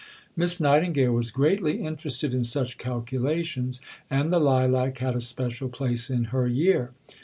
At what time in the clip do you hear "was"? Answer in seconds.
1.13-1.29